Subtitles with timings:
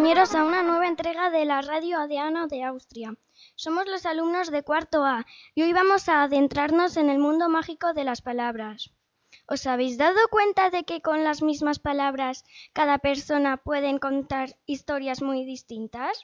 [0.00, 3.16] compañeros a una nueva entrega de la Radio Adeano de Austria.
[3.54, 7.92] Somos los alumnos de cuarto A y hoy vamos a adentrarnos en el mundo mágico
[7.92, 8.92] de las palabras.
[9.46, 15.20] ¿Os habéis dado cuenta de que con las mismas palabras cada persona puede contar historias
[15.20, 16.22] muy distintas?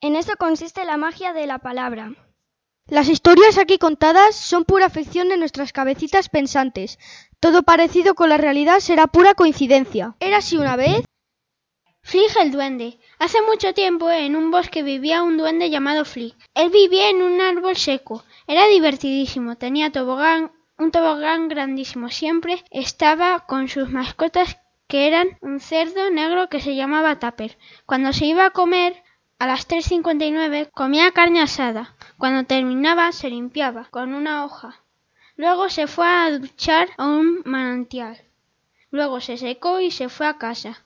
[0.00, 2.12] En eso consiste la magia de la palabra.
[2.86, 7.00] Las historias aquí contadas son pura ficción de nuestras cabecitas pensantes.
[7.40, 10.14] Todo parecido con la realidad será pura coincidencia.
[10.20, 11.02] Era así una vez
[12.08, 13.00] Flick el duende.
[13.18, 16.36] Hace mucho tiempo en un bosque vivía un duende llamado Flick.
[16.54, 18.22] Él vivía en un árbol seco.
[18.46, 19.56] Era divertidísimo.
[19.56, 22.08] Tenía tobogán, un tobogán grandísimo.
[22.08, 24.56] Siempre estaba con sus mascotas
[24.86, 27.58] que eran un cerdo negro que se llamaba Tapper.
[27.86, 29.02] Cuando se iba a comer,
[29.40, 31.96] a las 3.59 comía carne asada.
[32.18, 34.80] Cuando terminaba se limpiaba con una hoja.
[35.34, 38.22] Luego se fue a duchar a un manantial.
[38.92, 40.85] Luego se secó y se fue a casa.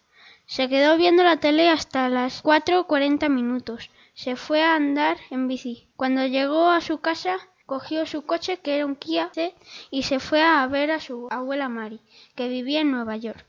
[0.50, 3.88] Se quedó viendo la tele hasta las cuatro cuarenta minutos.
[4.14, 5.86] Se fue a andar en bici.
[5.94, 9.30] Cuando llegó a su casa, cogió su coche, que era un Kia
[9.92, 12.00] y se fue a ver a su abuela Mari,
[12.34, 13.46] que vivía en Nueva York.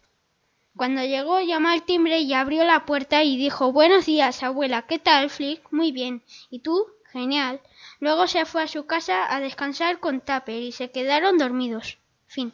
[0.78, 4.84] Cuando llegó, llamó al timbre y abrió la puerta y dijo Buenos días, abuela.
[4.84, 5.72] ¿Qué tal, Flick?
[5.72, 6.22] Muy bien.
[6.52, 6.86] ¿Y tú?
[7.12, 7.62] Genial.
[8.00, 11.98] Luego se fue a su casa a descansar con Tapper y se quedaron dormidos.
[12.28, 12.54] Fin.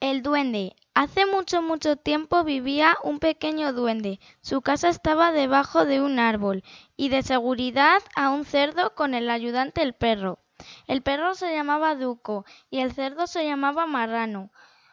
[0.00, 0.76] El duende.
[0.94, 4.20] Hace mucho, mucho tiempo vivía un pequeño duende.
[4.42, 6.62] Su casa estaba debajo de un árbol
[6.96, 10.38] y de seguridad a un cerdo con el ayudante el perro.
[10.86, 14.52] El perro se llamaba Duco y el cerdo se llamaba Marrano.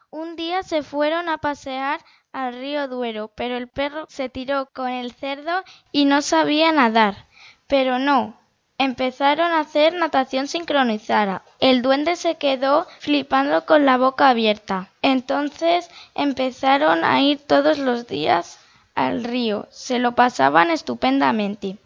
[0.09, 2.00] Un día se fueron a pasear
[2.31, 7.28] al río Duero, pero el perro se tiró con el cerdo y no sabía nadar.
[7.67, 8.40] Pero no,
[8.78, 11.44] Empezaron a hacer natación sincronizada.
[11.59, 14.90] El duende se quedó flipando con la boca abierta.
[15.02, 18.59] Entonces empezaron a ir todos los días
[18.94, 19.68] al río.
[19.72, 21.78] Se lo pasaban estupendamente.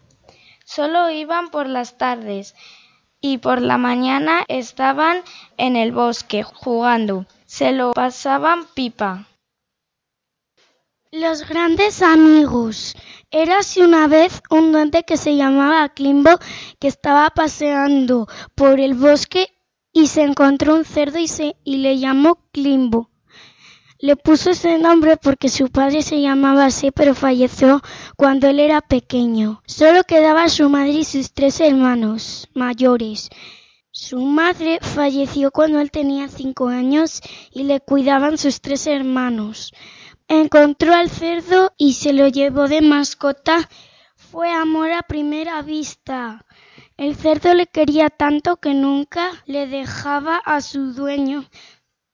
[0.64, 2.54] Solo iban por las tardes
[3.20, 5.22] y por la mañana estaban
[5.56, 7.26] en el bosque jugando.
[7.46, 9.26] Se lo pasaban pipa.
[11.12, 12.96] Los grandes amigos.
[13.32, 16.30] Érase una vez un duende que se llamaba Climbo
[16.80, 18.26] que estaba paseando
[18.56, 19.46] por el bosque
[19.92, 23.08] y se encontró un cerdo y, se, y le llamó Climbo.
[24.00, 27.82] Le puso ese nombre porque su padre se llamaba así, pero falleció
[28.16, 29.62] cuando él era pequeño.
[29.64, 33.28] Solo quedaba su madre y sus tres hermanos mayores.
[33.92, 37.20] Su madre falleció cuando él tenía cinco años
[37.52, 39.72] y le cuidaban sus tres hermanos.
[40.32, 43.68] Encontró al cerdo y se lo llevó de mascota.
[44.14, 46.46] Fue amor a primera vista.
[46.96, 51.46] El cerdo le quería tanto que nunca le dejaba a su dueño.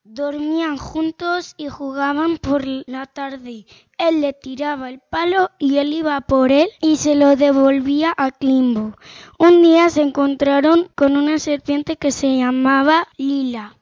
[0.03, 3.67] Dormían juntos y jugaban por la tarde.
[3.99, 8.31] Él le tiraba el palo y él iba por él y se lo devolvía a
[8.31, 8.97] Climbo.
[9.39, 13.76] Un día se encontraron con una serpiente que se llamaba Lila.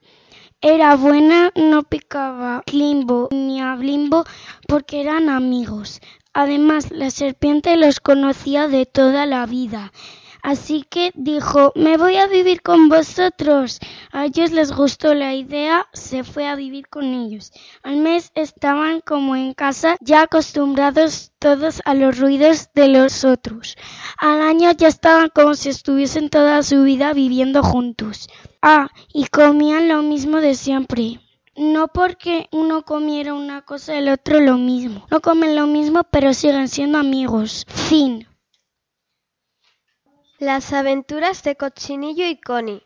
[0.67, 4.25] Era buena, no picaba Climbo ni a Blimbo
[4.67, 6.01] porque eran amigos.
[6.33, 9.93] Además, la serpiente los conocía de toda la vida.
[10.45, 13.79] Así que dijo, me voy a vivir con vosotros.
[14.11, 17.51] A ellos les gustó la idea, se fue a vivir con ellos.
[17.81, 23.75] Al mes estaban como en casa, ya acostumbrados todos a los ruidos de los otros.
[24.19, 28.29] Al año ya estaban como si estuviesen toda su vida viviendo juntos.
[28.61, 31.21] Ah, y comían lo mismo de siempre.
[31.55, 35.07] No porque uno comiera una cosa el otro lo mismo.
[35.09, 37.65] No comen lo mismo pero siguen siendo amigos.
[37.67, 38.27] Fin.
[40.39, 42.85] Las aventuras de Cochinillo y Connie.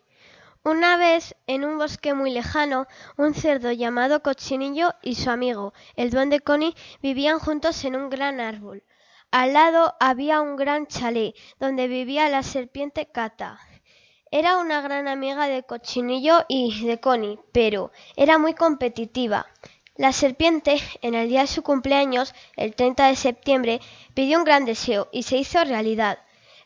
[0.64, 2.86] Una vez, en un bosque muy lejano,
[3.18, 8.40] un cerdo llamado Cochinillo y su amigo, el duende Connie, vivían juntos en un gran
[8.40, 8.84] árbol.
[9.32, 13.60] Al lado había un gran chalet, donde vivía la serpiente Cata.
[14.30, 19.48] Era una gran amiga de Cochinillo y de Connie, pero era muy competitiva.
[19.96, 23.82] La serpiente, en el día de su cumpleaños, el 30 de septiembre,
[24.14, 26.20] pidió un gran deseo y se hizo realidad.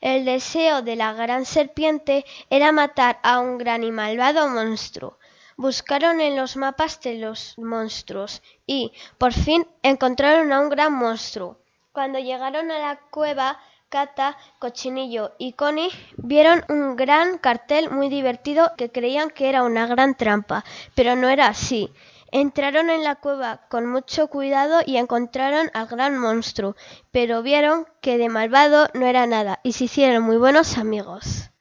[0.03, 5.17] El deseo de la gran serpiente era matar a un gran y malvado monstruo.
[5.55, 11.57] Buscaron en los mapas de los monstruos y, por fin, encontraron a un gran monstruo.
[11.93, 13.57] Cuando llegaron a la cueva,
[13.87, 19.87] Cata, Cochinillo y Connie vieron un gran cartel muy divertido que creían que era una
[19.87, 20.65] gran trampa,
[20.95, 21.93] pero no era así.
[22.35, 26.75] Entraron en la cueva con mucho cuidado y encontraron al gran monstruo,
[27.11, 31.51] pero vieron que de malvado no era nada y se hicieron muy buenos amigos.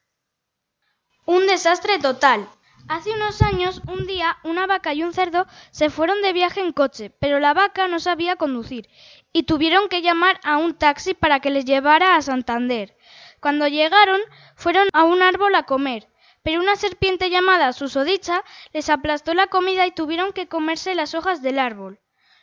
[1.26, 2.48] Un desastre total.
[2.88, 6.72] Hace unos años, un día, una vaca y un cerdo se fueron de viaje en
[6.72, 8.88] coche, pero la vaca no sabía conducir
[9.30, 12.96] y tuvieron que llamar a un taxi para que les llevara a Santander.
[13.40, 14.22] Cuando llegaron,
[14.56, 16.08] fueron a un árbol a comer,
[16.42, 21.42] pero una serpiente llamada susodicha les aplastó la comida y tuvieron que comerse las hojas
[21.42, 22.00] del árbol.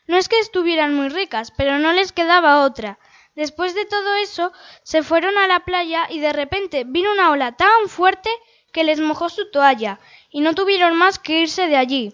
[0.08, 2.98] No es que estuvieran muy ricas, pero no les quedaba otra.
[3.36, 4.52] Después de todo eso,
[4.84, 8.30] se fueron a la playa y de repente vino una ola tan fuerte
[8.74, 10.00] que les mojó su toalla,
[10.30, 12.14] y no tuvieron más que irse de allí.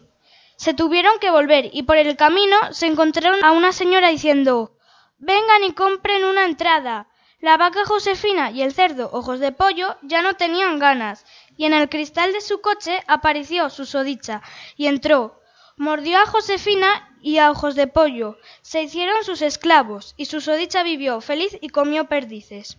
[0.57, 4.77] Se tuvieron que volver y por el camino se encontraron a una señora diciendo
[5.17, 7.07] Vengan y compren una entrada.
[7.39, 11.25] La vaca Josefina y el cerdo Ojos de Pollo ya no tenían ganas,
[11.57, 14.41] y en el cristal de su coche apareció su sodicha,
[14.75, 15.41] y entró.
[15.77, 18.37] Mordió a Josefina y a Ojos de Pollo.
[18.61, 22.77] Se hicieron sus esclavos, y su sodicha vivió feliz y comió perdices.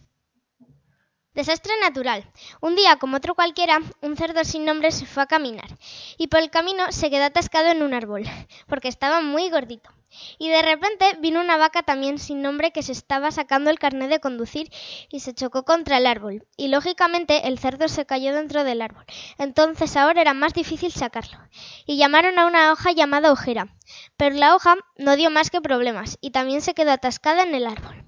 [1.36, 2.24] Desastre natural.
[2.62, 5.68] Un día, como otro cualquiera, un cerdo sin nombre se fue a caminar
[6.16, 8.22] y por el camino se quedó atascado en un árbol,
[8.66, 9.90] porque estaba muy gordito.
[10.38, 14.08] Y de repente vino una vaca también sin nombre que se estaba sacando el carnet
[14.08, 14.72] de conducir
[15.10, 16.46] y se chocó contra el árbol.
[16.56, 19.04] Y lógicamente el cerdo se cayó dentro del árbol.
[19.36, 21.38] Entonces ahora era más difícil sacarlo.
[21.84, 23.76] Y llamaron a una hoja llamada ojera.
[24.16, 27.66] Pero la hoja no dio más que problemas y también se quedó atascada en el
[27.66, 28.06] árbol.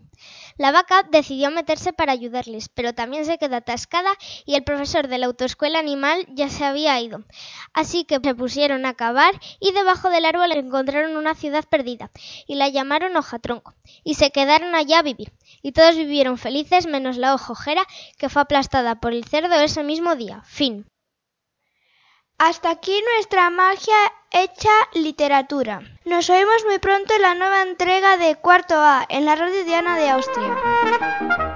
[0.59, 4.11] La vaca decidió meterse para ayudarles, pero también se quedó atascada
[4.45, 7.25] y el profesor de la autoescuela animal ya se había ido.
[7.73, 12.11] Así que se pusieron a cavar y debajo del árbol encontraron una ciudad perdida
[12.47, 15.33] y la llamaron hojatronco y se quedaron allá a vivir.
[15.63, 17.87] Y todos vivieron felices menos la hojojera
[18.19, 20.43] que fue aplastada por el cerdo ese mismo día.
[20.45, 20.87] Fin.
[22.39, 23.97] Hasta aquí nuestra magia
[24.31, 25.83] hecha literatura.
[26.05, 29.99] Nos oímos muy pronto en la nueva entrega de Cuarto A en la Radio Diana
[29.99, 31.48] de Austria.